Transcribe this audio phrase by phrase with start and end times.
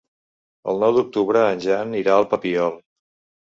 [0.71, 2.75] El nou d'octubre en Jan irà al Papiol.